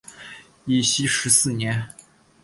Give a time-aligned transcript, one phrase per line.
[0.65, 1.87] 义熙十四年。